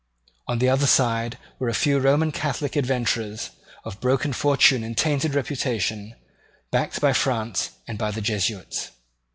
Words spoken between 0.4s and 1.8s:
On the other side were a